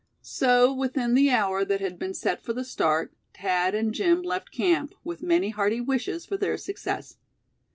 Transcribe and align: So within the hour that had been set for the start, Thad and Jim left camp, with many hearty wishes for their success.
So 0.23 0.73
within 0.73 1.13
the 1.13 1.29
hour 1.29 1.63
that 1.63 1.79
had 1.79 1.99
been 1.99 2.15
set 2.15 2.41
for 2.41 2.53
the 2.53 2.65
start, 2.65 3.13
Thad 3.35 3.75
and 3.75 3.93
Jim 3.93 4.23
left 4.23 4.49
camp, 4.51 4.95
with 5.03 5.21
many 5.21 5.49
hearty 5.51 5.79
wishes 5.79 6.25
for 6.25 6.37
their 6.37 6.57
success. 6.57 7.17